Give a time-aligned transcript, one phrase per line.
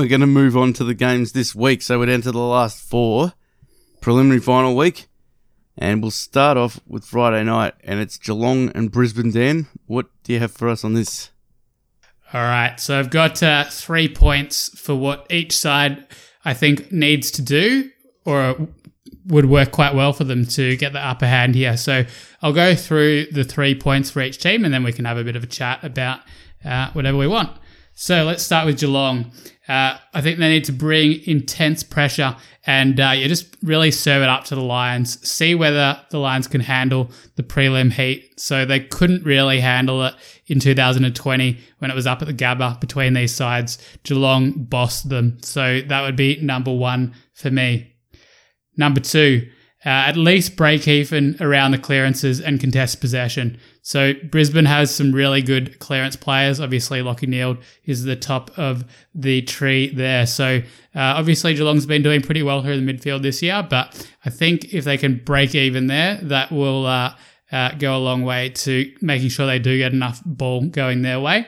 [0.00, 1.82] we're going to move on to the games this week.
[1.82, 3.34] So we'd enter the last four
[4.00, 5.08] preliminary final week.
[5.76, 9.30] And we'll start off with Friday night, and it's Geelong and Brisbane.
[9.30, 11.30] Dan, what do you have for us on this?
[12.34, 16.06] All right, so I've got uh, three points for what each side
[16.44, 17.90] I think needs to do
[18.24, 18.68] or
[19.26, 21.76] would work quite well for them to get the upper hand here.
[21.76, 22.04] So
[22.42, 25.24] I'll go through the three points for each team and then we can have a
[25.24, 26.20] bit of a chat about
[26.64, 27.56] uh, whatever we want.
[28.00, 29.30] So let's start with Geelong.
[29.68, 34.22] Uh, I think they need to bring intense pressure and uh, you just really serve
[34.22, 35.28] it up to the Lions.
[35.28, 38.40] See whether the Lions can handle the prelim heat.
[38.40, 40.14] So they couldn't really handle it
[40.46, 43.76] in 2020 when it was up at the Gabba between these sides.
[44.02, 45.36] Geelong bossed them.
[45.42, 47.92] So that would be number one for me.
[48.78, 49.46] Number two,
[49.84, 53.58] uh, at least break even around the clearances and contest possession.
[53.80, 56.60] So Brisbane has some really good clearance players.
[56.60, 60.26] Obviously, Lachie Neale is the top of the tree there.
[60.26, 60.58] So
[60.94, 64.30] uh, obviously, Geelong's been doing pretty well here in the midfield this year, but I
[64.30, 67.14] think if they can break even there, that will uh,
[67.50, 71.20] uh, go a long way to making sure they do get enough ball going their
[71.20, 71.46] way.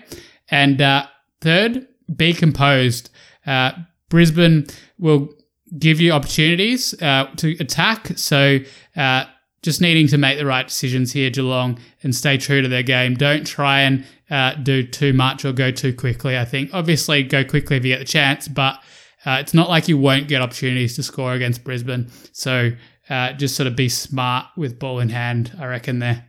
[0.50, 1.06] And uh,
[1.42, 3.10] third, be composed.
[3.46, 3.72] Uh,
[4.08, 4.66] Brisbane
[4.98, 5.28] will
[5.78, 8.16] give you opportunities uh, to attack.
[8.16, 8.58] So
[8.96, 9.24] uh,
[9.62, 13.14] just needing to make the right decisions here, Geelong, and stay true to their game.
[13.14, 16.36] Don't try and uh, do too much or go too quickly.
[16.36, 18.82] I think obviously go quickly if you get the chance, but
[19.24, 22.10] uh, it's not like you won't get opportunities to score against Brisbane.
[22.32, 22.72] So
[23.08, 26.24] uh, just sort of be smart with ball in hand, I reckon there.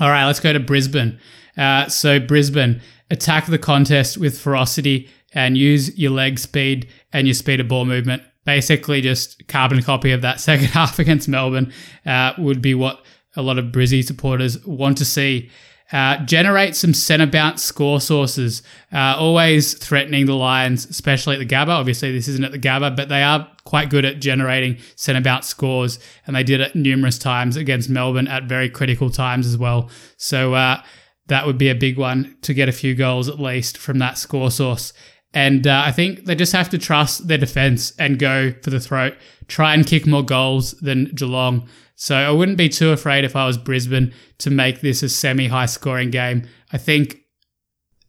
[0.00, 1.18] All right, let's go to Brisbane.
[1.56, 7.34] Uh, so Brisbane attack the contest with ferocity and use your leg speed and your
[7.34, 8.22] speed of ball movement.
[8.44, 11.72] Basically, just carbon copy of that second half against Melbourne
[12.06, 13.04] uh, would be what
[13.36, 15.50] a lot of Brizzy supporters want to see.
[15.92, 21.46] Uh, generate some centre bounce score sources, uh, always threatening the Lions, especially at the
[21.46, 21.70] Gabba.
[21.70, 25.48] Obviously, this isn't at the Gabba, but they are quite good at generating centre bounce
[25.48, 25.98] scores,
[26.28, 29.90] and they did it numerous times against Melbourne at very critical times as well.
[30.16, 30.80] So uh,
[31.26, 34.16] that would be a big one to get a few goals at least from that
[34.16, 34.92] score source.
[35.32, 38.80] And uh, I think they just have to trust their defense and go for the
[38.80, 39.14] throat,
[39.46, 41.68] try and kick more goals than Geelong.
[41.94, 45.48] So I wouldn't be too afraid if I was Brisbane to make this a semi
[45.48, 46.48] high scoring game.
[46.72, 47.18] I think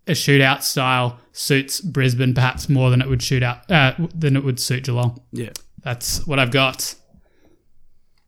[0.08, 4.44] a shootout style suits Brisbane perhaps more than it would shoot out uh, than it
[4.44, 5.22] would suit Geelong.
[5.32, 5.52] Yeah.
[5.84, 6.96] That's what I've got.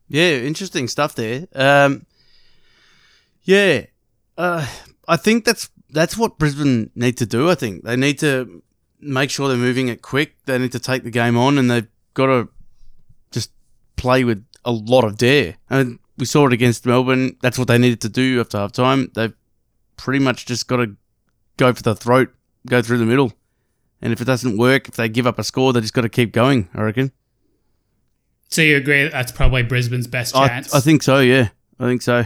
[0.08, 1.46] Yeah, interesting stuff there.
[1.54, 2.06] Um,
[3.42, 3.86] yeah,
[4.36, 4.66] uh,
[5.08, 7.50] I think that's that's what Brisbane need to do.
[7.50, 8.62] I think they need to
[9.04, 10.34] make sure they're moving it quick.
[10.46, 12.48] They need to take the game on, and they've got to
[13.30, 13.50] just
[13.96, 15.56] play with a lot of dare.
[15.70, 17.36] And we saw it against Melbourne.
[17.42, 19.10] That's what they needed to do after half time.
[19.14, 19.34] They've
[19.96, 20.96] pretty much just got to
[21.56, 22.30] go for the throat,
[22.66, 23.32] go through the middle.
[24.00, 26.08] And if it doesn't work, if they give up a score, they just got to
[26.08, 27.12] keep going, I reckon.
[28.50, 30.74] So you agree that's probably Brisbane's best chance?
[30.74, 31.48] I, I think so, yeah.
[31.80, 32.24] I think so.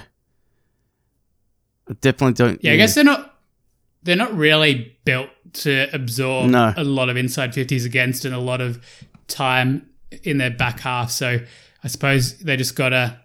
[1.88, 2.62] I definitely don't.
[2.62, 3.34] Yeah, yeah, I guess they're not
[4.02, 6.72] they're not really built to absorb no.
[6.76, 8.82] a lot of inside 50s against and a lot of
[9.26, 9.88] time
[10.22, 11.10] in their back half.
[11.10, 11.38] So
[11.82, 13.18] I suppose they just got to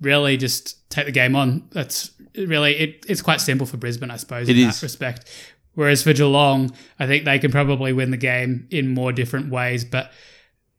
[0.00, 1.68] really just take the game on.
[1.70, 4.80] That's really, it, it's quite simple for Brisbane, I suppose, it in is.
[4.80, 5.28] that respect.
[5.74, 9.84] Whereas for Geelong, I think they can probably win the game in more different ways,
[9.84, 10.12] but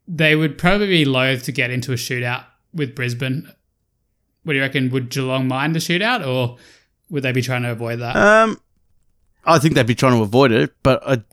[0.08, 3.50] they would probably be loath to get into a shootout with Brisbane.
[4.44, 4.90] What do you reckon?
[4.90, 6.58] Would Geelong mind a shootout or
[7.10, 8.16] would they be trying to avoid that?
[8.16, 8.60] Um,
[9.46, 11.24] I think they'd be trying to avoid it, but I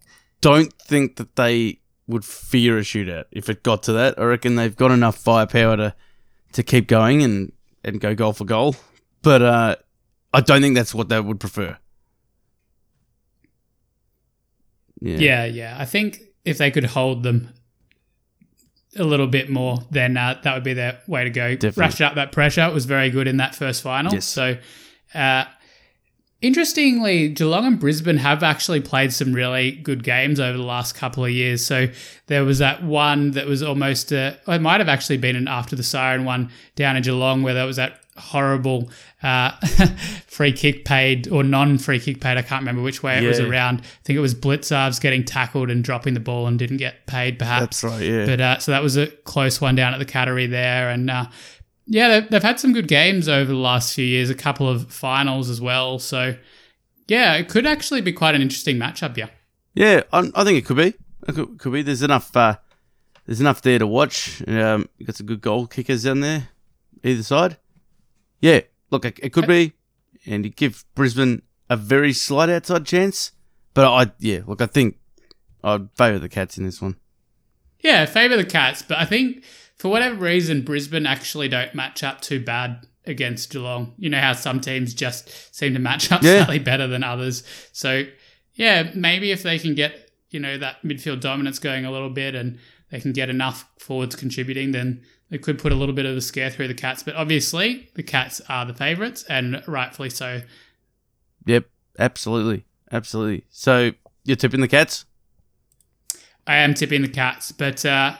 [0.41, 4.19] don't think that they would fear a shootout if it got to that.
[4.19, 5.95] I reckon they've got enough firepower to
[6.53, 7.53] to keep going and,
[7.85, 8.77] and go goal for goal.
[9.23, 9.77] But uh,
[10.33, 11.77] I don't think that's what they would prefer.
[15.01, 15.17] Yeah.
[15.19, 15.77] yeah, yeah.
[15.79, 17.53] I think if they could hold them
[18.97, 21.55] a little bit more, then uh, that would be their way to go.
[21.55, 21.81] Definitely.
[21.81, 22.63] Rush up that pressure.
[22.63, 24.15] It was very good in that first final.
[24.15, 24.25] Yes.
[24.25, 24.57] So
[25.15, 25.45] uh,
[26.43, 31.25] Interestingly, Geelong and Brisbane have actually played some really good games over the last couple
[31.25, 31.65] of years.
[31.65, 31.89] So
[32.27, 35.75] there was that one that was almost, a, it might have actually been an after
[35.77, 38.91] the siren one down in Geelong where there was that horrible
[39.23, 39.51] uh,
[40.27, 42.37] free kick paid or non free kick paid.
[42.37, 43.81] I can't remember which way it was around.
[43.81, 47.39] I think it was Blitzarves getting tackled and dropping the ball and didn't get paid,
[47.39, 47.81] perhaps.
[47.81, 48.27] That's right, yeah.
[48.27, 51.27] But uh, so that was a close one down at the Cattery there, and uh,
[51.87, 54.31] yeah, they've, they've had some good games over the last few years.
[54.31, 55.99] A couple of finals as well.
[55.99, 56.37] So
[57.09, 59.17] yeah, it could actually be quite an interesting matchup.
[59.17, 59.29] Yeah.
[59.75, 60.95] Yeah, I, I think it could be.
[61.29, 61.83] It could, could be.
[61.83, 62.35] There's enough.
[62.37, 62.57] Uh,
[63.27, 64.47] there's enough there to watch.
[64.49, 66.49] Um, got some good goal kickers down there,
[67.03, 67.59] either side.
[68.41, 68.61] Yeah,
[68.91, 69.73] look, it, it could be,
[70.25, 73.33] and you give Brisbane a very slight outside chance.
[73.75, 74.99] But I, yeah, look, I think,
[75.63, 76.97] I'd favour the Cats in this one.
[77.81, 79.45] Yeah, favour the Cats, but I think
[79.77, 83.95] for whatever reason, Brisbane actually don't match up too bad against Geelong.
[83.99, 86.39] You know how some teams just seem to match up Yeah.
[86.45, 87.43] slightly better than others.
[87.73, 88.05] So,
[88.55, 92.35] yeah, maybe if they can get, you know, that midfield dominance going a little bit
[92.35, 92.59] and
[92.91, 96.21] they can get enough forwards contributing, then they could put a little bit of a
[96.21, 97.03] scare through the Cats.
[97.03, 100.43] But obviously, the Cats are the favourites, and rightfully so.
[101.47, 101.67] Yep,
[101.99, 103.45] absolutely, absolutely.
[103.51, 103.93] So
[104.25, 105.05] you're tipping the Cats?
[106.47, 108.17] I am tipping the Cats, but uh,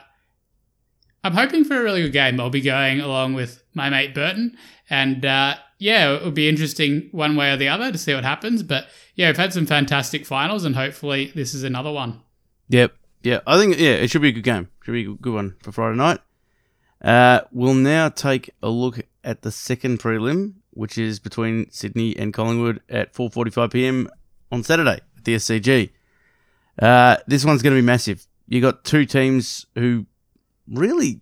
[1.27, 2.39] I'm hoping for a really good game.
[2.39, 4.57] I'll be going along with my mate Burton,
[4.89, 8.23] and uh, yeah, it will be interesting one way or the other to see what
[8.23, 8.63] happens.
[8.63, 8.87] But
[9.17, 12.21] yeah, we've had some fantastic finals, and hopefully this is another one.
[12.69, 12.95] Yep,
[13.25, 13.41] yeah.
[13.45, 14.69] I think yeah, it should be a good game.
[14.85, 16.21] Should be a good one for Friday night.
[17.03, 22.33] Uh, we'll now take a look at the second prelim, which is between Sydney and
[22.33, 24.09] Collingwood at 4:45 p.m.
[24.53, 25.91] on Saturday at the SCG.
[26.81, 28.29] Uh, this one's going to be massive.
[28.47, 30.07] You got two teams who
[30.69, 31.21] really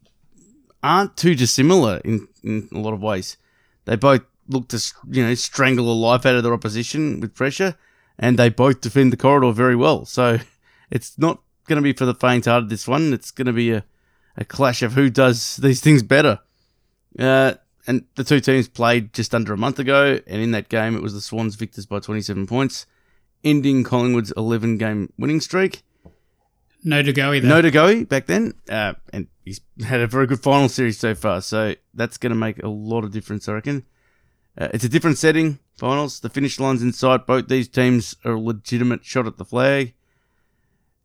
[0.83, 3.37] aren't too dissimilar in, in a lot of ways.
[3.85, 7.77] They both look to you know strangle the life out of their opposition with pressure,
[8.19, 10.05] and they both defend the corridor very well.
[10.05, 10.39] So
[10.91, 12.69] it's not going to be for the faint-hearted.
[12.69, 13.85] This one, it's going to be a,
[14.37, 16.41] a clash of who does these things better.
[17.19, 17.55] Uh,
[17.87, 21.03] and the two teams played just under a month ago, and in that game, it
[21.03, 22.87] was the Swans victors by 27 points,
[23.43, 25.84] ending Collingwood's 11-game winning streak.
[26.87, 27.39] No to go.
[27.41, 31.15] No to go back then, uh, and he's had a very good final series so
[31.15, 31.41] far.
[31.41, 33.85] So that's going to make a lot of difference, I reckon.
[34.57, 36.21] Uh, it's a different setting, finals.
[36.21, 37.27] The finish line's in sight.
[37.27, 39.95] Both these teams are a legitimate shot at the flag.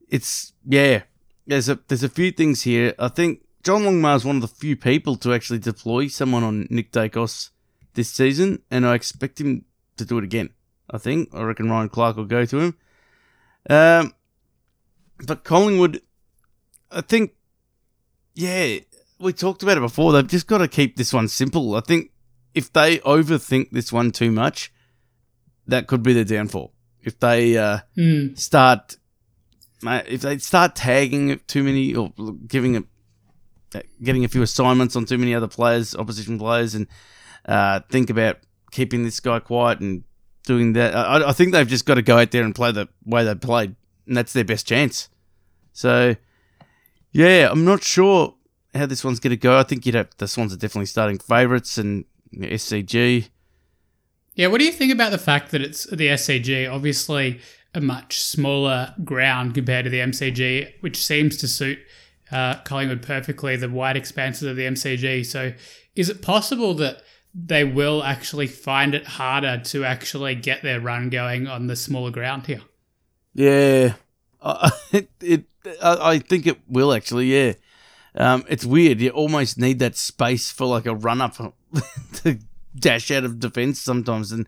[0.09, 1.03] It's yeah.
[1.47, 2.93] There's a there's a few things here.
[2.99, 6.67] I think John Longmire is one of the few people to actually deploy someone on
[6.69, 7.49] Nick Daicos
[7.93, 9.65] this season, and I expect him
[9.97, 10.49] to do it again.
[10.91, 12.77] I think I reckon Ryan Clarke will go to him.
[13.69, 14.13] Um,
[15.25, 16.01] but Collingwood,
[16.91, 17.33] I think,
[18.33, 18.77] yeah,
[19.19, 20.13] we talked about it before.
[20.13, 21.75] They've just got to keep this one simple.
[21.75, 22.11] I think
[22.53, 24.71] if they overthink this one too much,
[25.67, 26.73] that could be their downfall.
[27.01, 28.33] If they uh, Hmm.
[28.35, 28.97] start,
[29.83, 32.11] if they start tagging it too many or
[32.47, 32.83] giving it,
[34.01, 36.87] getting a few assignments on too many other players, opposition players, and
[37.45, 38.37] uh, think about
[38.71, 40.03] keeping this guy quiet and
[40.45, 42.87] doing that, I, I think they've just got to go out there and play the
[43.05, 43.75] way they played,
[44.09, 45.07] and that's their best chance.
[45.71, 46.15] So,
[47.11, 48.35] yeah, I'm not sure
[48.75, 49.57] how this one's going to go.
[49.57, 52.03] I think you'd have the Swans are definitely starting favourites and
[52.35, 53.29] SCG.
[54.35, 56.71] Yeah, what do you think about the fact that it's the SCG?
[56.71, 57.39] Obviously,
[57.73, 61.79] a much smaller ground compared to the MCG, which seems to suit
[62.31, 65.25] uh, Collingwood perfectly, the wide expanses of the MCG.
[65.25, 65.53] So,
[65.95, 67.03] is it possible that
[67.33, 72.11] they will actually find it harder to actually get their run going on the smaller
[72.11, 72.61] ground here?
[73.39, 73.93] Yeah,
[74.41, 75.45] uh, it, it
[75.81, 77.27] I, I think it will actually.
[77.27, 77.53] Yeah,
[78.13, 78.99] um, it's weird.
[78.99, 81.37] You almost need that space for like a run up
[82.15, 82.37] to
[82.75, 84.45] dash out of defence sometimes, and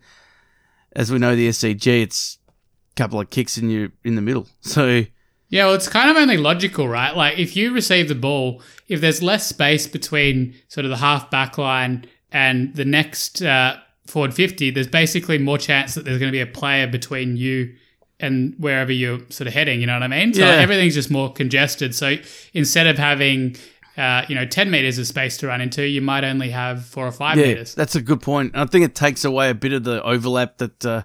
[0.93, 4.47] as we know, the SCG, it's a couple of kicks in you in the middle.
[4.61, 5.05] So
[5.47, 7.15] Yeah, well, it's kind of only logical, right?
[7.15, 11.31] Like, if you receive the ball, if there's less space between sort of the half
[11.31, 16.31] back line and the next uh, forward 50, there's basically more chance that there's going
[16.31, 17.74] to be a player between you
[18.21, 20.33] and wherever you're sort of heading, you know what I mean?
[20.33, 20.51] So Yeah.
[20.55, 21.93] everything's just more congested.
[21.95, 22.17] So
[22.53, 23.55] instead of having,
[23.97, 27.05] uh, you know, 10 meters of space to run into, you might only have four
[27.07, 27.75] or five yeah, meters.
[27.75, 28.51] that's a good point.
[28.55, 31.03] I think it takes away a bit of the overlap that uh,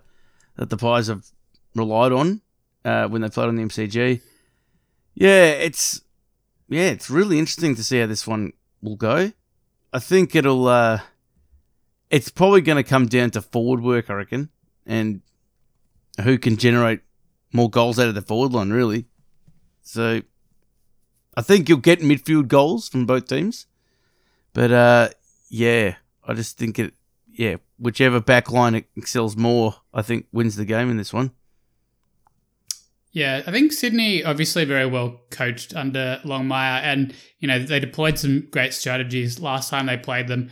[0.56, 1.24] that the Pies have
[1.74, 2.40] relied on
[2.84, 4.20] uh, when they played on the MCG.
[5.14, 6.02] Yeah, it's
[6.68, 9.32] yeah, it's really interesting to see how this one will go.
[9.92, 10.66] I think it'll.
[10.68, 11.00] Uh,
[12.10, 14.50] it's probably going to come down to forward work, I reckon,
[14.86, 15.22] and
[16.22, 17.00] who can generate
[17.52, 19.06] more goals out of the forward line, really.
[19.82, 20.22] So,
[21.36, 23.66] I think you'll get midfield goals from both teams,
[24.54, 25.08] but uh,
[25.50, 26.94] yeah, I just think it.
[27.30, 31.32] Yeah, whichever back line excels more, I think wins the game in this one.
[33.12, 38.18] Yeah, I think Sydney obviously very well coached under Longmire, and you know they deployed
[38.18, 40.48] some great strategies last time they played them.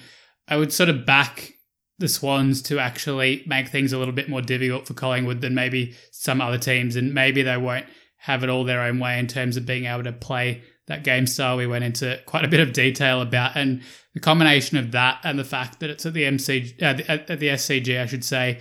[0.47, 1.54] I would sort of back
[1.99, 5.95] the Swans to actually make things a little bit more difficult for Collingwood than maybe
[6.11, 7.87] some other teams, and maybe they won't
[8.19, 11.27] have it all their own way in terms of being able to play that game
[11.27, 11.57] style.
[11.57, 13.83] We went into quite a bit of detail about, and
[14.15, 17.41] the combination of that and the fact that it's at the MC uh, at, at
[17.41, 18.61] the SCG, I should say,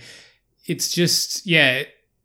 [0.66, 1.84] it's just yeah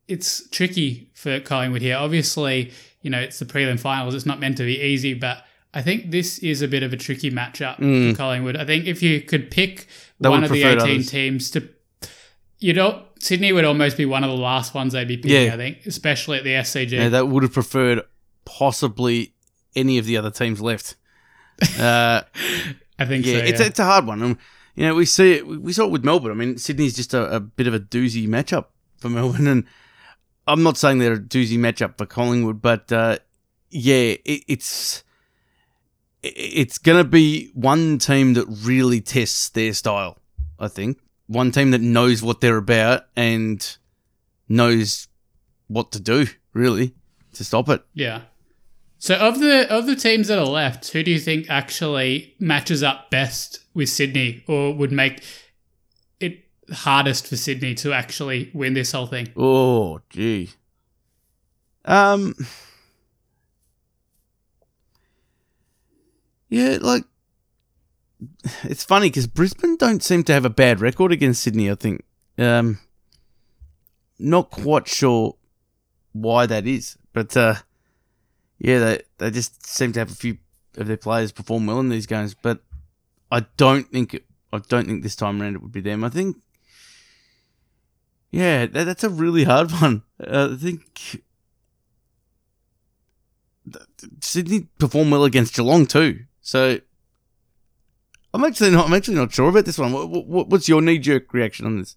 [0.10, 1.96] it's tricky for Collingwood here.
[1.96, 4.16] Obviously, you know, it's the prelim finals.
[4.16, 6.98] It's not meant to be easy, but I think this is a bit of a
[6.98, 8.12] tricky matchup Mm.
[8.12, 8.56] for Collingwood.
[8.58, 9.88] I think if you could pick
[10.20, 11.08] They one of the 18 others.
[11.12, 11.70] teams to,
[12.58, 15.54] you know, Sydney would almost be one of the last ones they'd be picking, Yeah.
[15.54, 16.92] I think, especially at the SCG.
[16.94, 18.02] Yeah, they would have preferred
[18.46, 19.34] possibly
[19.76, 20.96] any of the other teams left.
[21.80, 22.22] Uh,
[22.98, 23.40] I think yeah, so.
[23.44, 23.66] it's yeah.
[23.66, 24.22] A, it's a hard one.
[24.24, 24.38] Um,
[24.76, 25.46] you know, we see it.
[25.48, 26.32] We saw it with Melbourne.
[26.32, 28.66] I mean, Sydney's just a, a bit of a doozy matchup
[28.98, 29.64] for Melbourne, and
[30.48, 33.18] I'm not saying they're a doozy matchup for Collingwood, but uh,
[33.70, 35.04] yeah, it, it's it-
[36.22, 40.18] it's going to be one team that really tests their style.
[40.60, 43.78] I think one team that knows what they're about and
[44.48, 45.08] knows
[45.68, 46.94] what to do really
[47.34, 47.84] to stop it.
[47.94, 48.22] Yeah.
[48.98, 52.84] So of the of the teams that are left, who do you think actually matches
[52.84, 55.24] up best with Sydney, or would make
[56.20, 59.30] it hardest for Sydney to actually win this whole thing?
[59.38, 60.50] Oh, gee.
[61.86, 62.36] Um.
[66.50, 67.04] Yeah, like
[68.64, 71.70] it's funny because Brisbane don't seem to have a bad record against Sydney.
[71.70, 72.04] I think.
[72.38, 72.80] Um.
[74.22, 75.38] Not quite sure
[76.12, 77.56] why that is, but uh,
[78.58, 80.38] yeah, they they just seem to have a few
[80.76, 82.34] of their players perform well in these games.
[82.34, 82.60] But
[83.32, 86.04] I don't think I don't think this time around it would be them.
[86.04, 86.36] I think
[88.32, 90.04] yeah, that, that's a really hard one.
[90.22, 91.22] Uh, I think
[93.72, 96.26] th- th- Sydney performed well against Geelong too.
[96.50, 96.80] So
[98.34, 98.88] I'm actually not.
[98.88, 99.94] I'm actually not sure about this one.
[99.94, 101.96] What, what, what's your knee jerk reaction on this?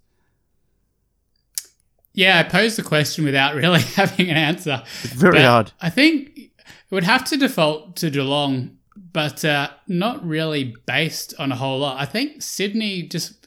[2.12, 4.82] Yeah, I posed the question without really having an answer.
[5.04, 5.72] It's very But hard.
[5.80, 6.50] I think it
[6.90, 8.76] would have to default to Geelong,
[9.14, 11.98] but uh, not really based on a whole lot.
[11.98, 13.46] I think Sydney just,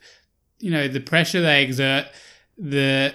[0.58, 2.08] you know, the pressure they exert,
[2.58, 3.14] the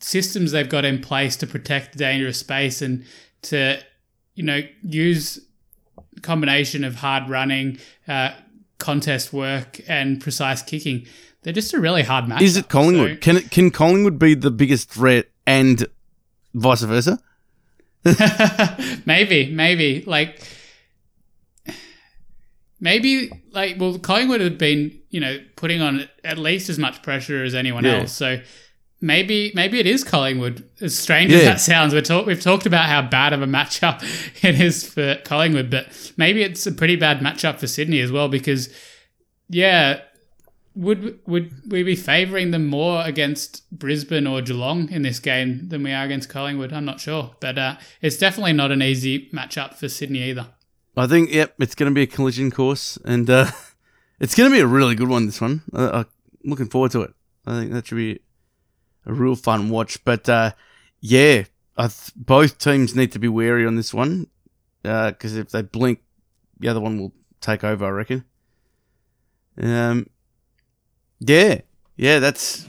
[0.00, 3.06] systems they've got in place to protect dangerous space and
[3.44, 3.80] to,
[4.34, 5.40] you know, use
[6.22, 8.30] combination of hard running, uh,
[8.78, 11.06] contest work, and precise kicking.
[11.42, 12.42] They're just a really hard match.
[12.42, 13.20] Is it Collingwood?
[13.20, 15.86] Can it, can Collingwood be the biggest threat and
[16.54, 17.18] vice versa?
[19.06, 20.40] maybe, maybe like
[22.80, 27.44] maybe like well, Collingwood have been you know putting on at least as much pressure
[27.44, 28.00] as anyone Yeah.
[28.00, 28.12] else.
[28.12, 28.40] So
[29.02, 30.66] maybe maybe it is Collingwood.
[30.80, 34.02] As strange as that sounds, we're talk- we've talked about how bad of a matchup
[34.44, 38.28] it is for Collingwood, but maybe it's a pretty bad matchup for Sydney as well
[38.28, 38.74] because
[39.48, 40.00] yeah.
[40.74, 45.82] Would would we be favouring them more against Brisbane or Geelong in this game than
[45.82, 46.72] we are against Collingwood?
[46.72, 50.46] I'm not sure, but uh, it's definitely not an easy matchup for Sydney either.
[50.96, 53.50] I think yep, it's going to be a collision course, and uh,
[54.20, 55.26] it's going to be a really good one.
[55.26, 57.12] This one, uh, I'm looking forward to it.
[57.46, 58.20] I think that should be
[59.06, 60.04] a real fun watch.
[60.04, 60.52] But uh,
[61.00, 61.44] yeah,
[61.76, 64.28] I th- both teams need to be wary on this one
[64.82, 66.00] because if they blink,
[66.58, 67.86] the other one will take over.
[67.86, 68.24] I reckon.
[69.60, 70.08] Um,
[71.20, 71.60] yeah,
[71.96, 72.66] yeah, that's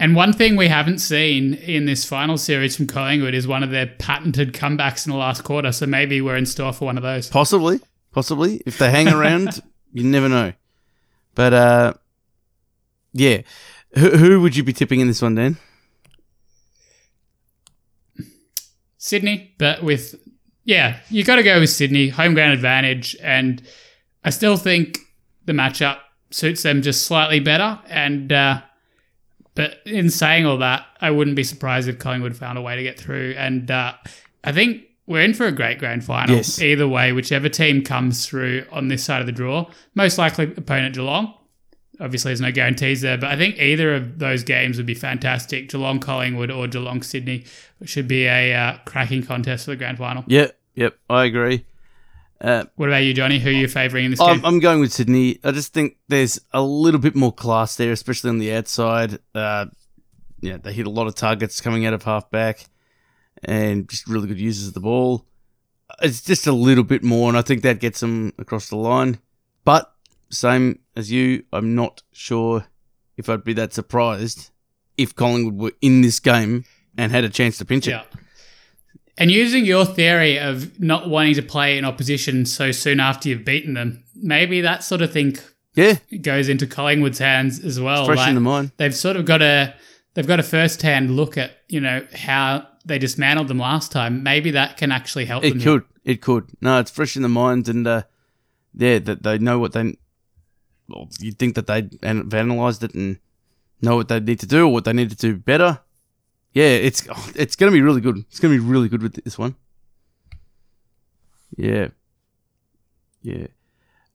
[0.00, 3.70] And one thing we haven't seen in this final series from Collingwood is one of
[3.70, 5.72] their patented comebacks in the last quarter.
[5.72, 7.28] So maybe we're in store for one of those.
[7.28, 7.80] possibly,
[8.12, 9.62] possibly if they hang around,
[9.92, 10.52] you never know.
[11.34, 11.94] But uh,
[13.12, 13.42] yeah,
[13.94, 15.56] who, who would you be tipping in this one, Dan?
[18.98, 20.16] Sydney, but with
[20.64, 23.62] yeah, you got to go with Sydney home ground advantage, and
[24.24, 24.98] I still think
[25.44, 25.98] the matchup
[26.30, 27.78] suits them just slightly better.
[27.86, 28.62] And uh,
[29.54, 32.82] but in saying all that, I wouldn't be surprised if Collingwood found a way to
[32.82, 33.34] get through.
[33.38, 33.94] And uh,
[34.44, 36.36] I think we're in for a great grand final.
[36.36, 36.60] Yes.
[36.60, 40.94] Either way, whichever team comes through on this side of the draw, most likely opponent
[40.94, 41.32] Geelong.
[41.98, 45.70] Obviously, there's no guarantees there, but I think either of those games would be fantastic.
[45.70, 47.44] Geelong Collingwood or Geelong Sydney
[47.84, 50.22] should be a uh, cracking contest for the grand final.
[50.26, 51.64] Yep, yep, I agree.
[52.38, 53.38] Uh, What about you, Johnny?
[53.38, 54.44] Who are you favouring in this I'm, game?
[54.44, 55.38] I'm going with Sydney.
[55.42, 59.18] I just think there's a little bit more class there, especially on the outside.
[59.34, 59.66] Uh,
[60.42, 62.66] yeah, they hit a lot of targets coming out of halfback,
[63.42, 65.24] and just really good users of the ball.
[66.02, 69.18] It's just a little bit more, and I think that gets them across the line.
[69.64, 69.90] But
[70.30, 72.66] same as you, I'm not sure
[73.16, 74.50] if I'd be that surprised
[74.96, 76.64] if Collingwood were in this game
[76.98, 77.90] and had a chance to pinch it.
[77.92, 78.04] yeah.
[79.18, 83.44] And using your theory of not wanting to play in opposition so soon after you've
[83.46, 85.36] beaten them, maybe that sort of thing
[85.74, 88.04] Yeah, goes into Collingwood's hands as well.
[88.04, 88.72] fresh Like, in the mind.
[88.76, 89.74] they've sort of got a
[90.14, 94.22] they've got a first hand look at you know how they dismantled them last time.
[94.22, 95.60] Maybe that can actually help It them.
[95.62, 95.82] could.
[96.04, 96.50] It could.
[96.60, 98.02] No, it's fresh in the mind, and uh,
[98.74, 99.96] yeah, that they know what they.
[100.88, 103.18] Well, you'd think that they'd analysed it and
[103.80, 105.80] know what they need to do or what they need to do better.
[106.52, 108.18] Yeah, it's oh, it's going to be really good.
[108.18, 109.56] It's going to be really good with this one.
[111.56, 111.88] Yeah.
[113.22, 113.48] Yeah.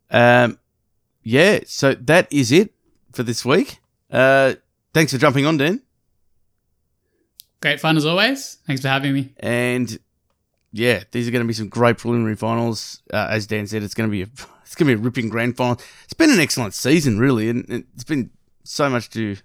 [0.10, 0.58] Um.
[1.24, 1.60] Yeah.
[1.66, 2.74] So that is it
[3.13, 3.80] for this week.
[4.10, 4.54] Uh.
[4.94, 5.82] Thanks for jumping on, Dan.
[7.62, 8.58] Great fun as always.
[8.68, 9.34] Thanks for having me.
[9.38, 10.00] And
[10.74, 13.01] yeah, these are going to be some great preliminary finals.
[13.13, 14.28] Uh, as Dan said, it's going to be a
[14.72, 15.82] it's going to be a ripping grand final.
[16.06, 18.30] It's been an excellent season, really, and it's been
[18.63, 19.36] so much to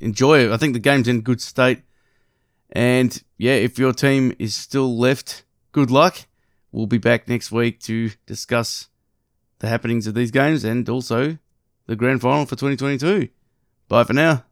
[0.00, 0.50] enjoy.
[0.50, 1.82] I think the game's in good state,
[2.70, 6.20] and yeah, if your team is still left, good luck.
[6.70, 8.88] We'll be back next week to discuss
[9.58, 11.36] the happenings of these games and also
[11.84, 13.28] the grand final for 2022.
[13.88, 14.42] Bye for now.